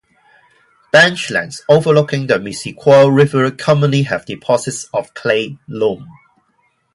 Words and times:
Benchlands 0.91 1.61
overlooking 1.69 2.25
the 2.25 2.39
Missisquoi 2.39 3.05
River 3.15 3.51
commonly 3.51 4.01
have 4.01 4.25
deposits 4.25 4.85
of 4.91 5.13
clay 5.13 5.59
loam. 5.67 6.09